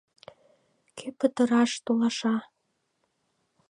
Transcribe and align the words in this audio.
—Кӧ 0.97 1.07
пытараш 1.19 1.71
толаша? 1.85 2.35